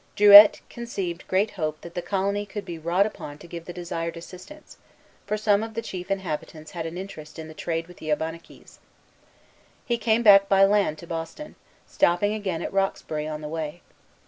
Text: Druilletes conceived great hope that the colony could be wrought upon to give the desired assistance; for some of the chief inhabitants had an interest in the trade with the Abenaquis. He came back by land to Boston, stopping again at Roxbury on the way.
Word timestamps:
Druilletes 0.15 0.61
conceived 0.67 1.27
great 1.27 1.51
hope 1.51 1.81
that 1.81 1.93
the 1.93 2.01
colony 2.01 2.43
could 2.43 2.65
be 2.65 2.79
wrought 2.79 3.05
upon 3.05 3.37
to 3.37 3.45
give 3.45 3.65
the 3.65 3.71
desired 3.71 4.17
assistance; 4.17 4.77
for 5.27 5.37
some 5.37 5.61
of 5.61 5.75
the 5.75 5.81
chief 5.83 6.09
inhabitants 6.09 6.71
had 6.71 6.87
an 6.87 6.97
interest 6.97 7.37
in 7.37 7.47
the 7.47 7.53
trade 7.53 7.85
with 7.85 7.97
the 7.97 8.09
Abenaquis. 8.09 8.79
He 9.85 9.99
came 9.99 10.23
back 10.23 10.49
by 10.49 10.65
land 10.65 10.97
to 10.97 11.05
Boston, 11.05 11.53
stopping 11.85 12.33
again 12.33 12.63
at 12.63 12.73
Roxbury 12.73 13.27
on 13.27 13.41
the 13.41 13.47
way. 13.47 13.83